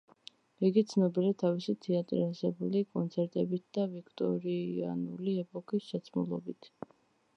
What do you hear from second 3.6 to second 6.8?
და ვიქტორიანული ეპოქის ჩაცმულობით.